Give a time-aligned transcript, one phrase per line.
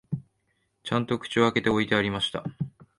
[0.81, 2.43] ちゃんと口を開けて置いてありました